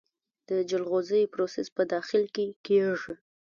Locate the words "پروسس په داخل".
1.33-2.23